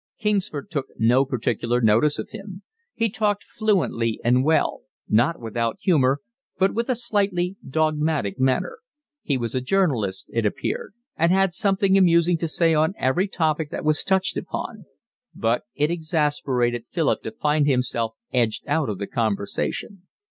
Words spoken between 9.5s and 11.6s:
a journalist, it appeared, and had